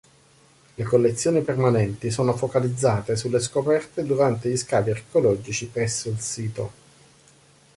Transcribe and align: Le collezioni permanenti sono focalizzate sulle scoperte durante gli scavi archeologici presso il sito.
Le 0.73 0.83
collezioni 0.83 1.43
permanenti 1.43 2.09
sono 2.09 2.35
focalizzate 2.35 3.15
sulle 3.15 3.39
scoperte 3.39 4.03
durante 4.03 4.49
gli 4.49 4.57
scavi 4.57 4.89
archeologici 4.89 5.67
presso 5.67 6.09
il 6.09 6.19
sito. 6.19 6.71